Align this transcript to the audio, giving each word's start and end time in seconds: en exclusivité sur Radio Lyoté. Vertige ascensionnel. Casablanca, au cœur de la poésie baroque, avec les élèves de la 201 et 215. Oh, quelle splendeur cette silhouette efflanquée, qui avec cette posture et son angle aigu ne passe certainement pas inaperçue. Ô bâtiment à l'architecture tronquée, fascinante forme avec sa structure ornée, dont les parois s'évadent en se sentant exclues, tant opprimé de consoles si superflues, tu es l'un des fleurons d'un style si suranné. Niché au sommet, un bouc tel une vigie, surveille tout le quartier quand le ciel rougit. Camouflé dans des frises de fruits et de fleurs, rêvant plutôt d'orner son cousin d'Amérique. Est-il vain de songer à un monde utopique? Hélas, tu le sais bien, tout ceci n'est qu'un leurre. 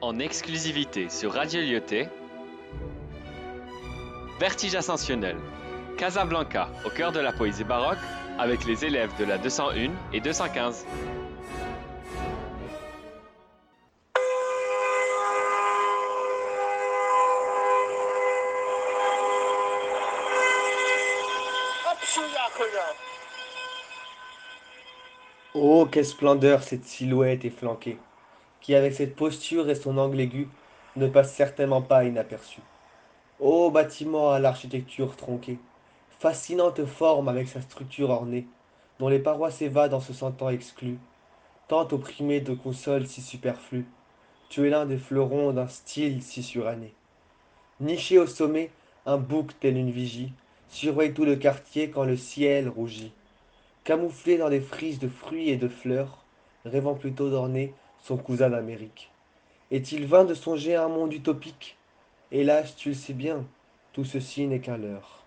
en 0.00 0.18
exclusivité 0.18 1.08
sur 1.08 1.32
Radio 1.32 1.60
Lyoté. 1.60 2.08
Vertige 4.38 4.74
ascensionnel. 4.74 5.36
Casablanca, 5.96 6.68
au 6.84 6.90
cœur 6.90 7.12
de 7.12 7.20
la 7.20 7.32
poésie 7.32 7.64
baroque, 7.64 7.98
avec 8.38 8.66
les 8.66 8.84
élèves 8.84 9.10
de 9.18 9.24
la 9.24 9.38
201 9.38 9.90
et 10.12 10.20
215. 10.20 10.84
Oh, 25.54 25.88
quelle 25.90 26.04
splendeur 26.04 26.62
cette 26.62 26.84
silhouette 26.84 27.46
efflanquée, 27.46 27.98
qui 28.60 28.74
avec 28.74 28.94
cette 28.94 29.16
posture 29.16 29.68
et 29.68 29.74
son 29.74 29.98
angle 29.98 30.20
aigu 30.20 30.48
ne 30.96 31.06
passe 31.06 31.34
certainement 31.34 31.82
pas 31.82 32.04
inaperçue. 32.04 32.62
Ô 33.38 33.70
bâtiment 33.70 34.30
à 34.32 34.38
l'architecture 34.38 35.16
tronquée, 35.16 35.58
fascinante 36.18 36.84
forme 36.86 37.28
avec 37.28 37.48
sa 37.48 37.60
structure 37.60 38.10
ornée, 38.10 38.46
dont 38.98 39.08
les 39.08 39.18
parois 39.18 39.50
s'évadent 39.50 39.94
en 39.94 40.00
se 40.00 40.12
sentant 40.12 40.48
exclues, 40.48 40.98
tant 41.68 41.86
opprimé 41.92 42.40
de 42.40 42.54
consoles 42.54 43.06
si 43.06 43.20
superflues, 43.20 43.86
tu 44.48 44.66
es 44.66 44.70
l'un 44.70 44.86
des 44.86 44.96
fleurons 44.96 45.52
d'un 45.52 45.68
style 45.68 46.22
si 46.22 46.42
suranné. 46.42 46.94
Niché 47.80 48.18
au 48.18 48.26
sommet, 48.26 48.70
un 49.04 49.18
bouc 49.18 49.52
tel 49.60 49.76
une 49.76 49.90
vigie, 49.90 50.32
surveille 50.68 51.12
tout 51.12 51.24
le 51.24 51.36
quartier 51.36 51.90
quand 51.90 52.04
le 52.04 52.16
ciel 52.16 52.68
rougit. 52.68 53.12
Camouflé 53.84 54.38
dans 54.38 54.48
des 54.48 54.60
frises 54.60 54.98
de 54.98 55.08
fruits 55.08 55.50
et 55.50 55.56
de 55.56 55.68
fleurs, 55.68 56.24
rêvant 56.64 56.94
plutôt 56.94 57.28
d'orner 57.28 57.74
son 58.06 58.16
cousin 58.16 58.50
d'Amérique. 58.50 59.10
Est-il 59.72 60.06
vain 60.06 60.24
de 60.24 60.32
songer 60.32 60.76
à 60.76 60.84
un 60.84 60.88
monde 60.88 61.12
utopique? 61.12 61.76
Hélas, 62.30 62.76
tu 62.76 62.90
le 62.90 62.94
sais 62.94 63.14
bien, 63.14 63.44
tout 63.92 64.04
ceci 64.04 64.46
n'est 64.46 64.60
qu'un 64.60 64.76
leurre. 64.76 65.24